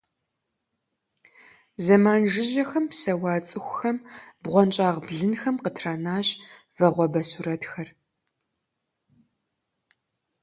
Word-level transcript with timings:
Зэман 1.83 2.21
жыжьэхэм 2.31 2.85
псэуа 2.91 3.35
цӏыхухэм 3.47 3.97
бгъуэнщӏагъ 4.41 4.99
блынхэм 5.05 5.55
къытранащ 5.63 6.27
вагъуэбэ 6.77 7.21
сурэтхэр. 7.29 7.89